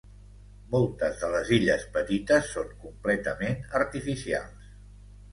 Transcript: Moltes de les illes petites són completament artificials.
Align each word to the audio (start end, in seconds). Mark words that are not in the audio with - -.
Moltes 0.75 1.17
de 1.23 1.27
les 1.33 1.51
illes 1.57 1.83
petites 1.97 2.47
són 2.53 2.71
completament 2.85 3.61
artificials. 3.81 4.73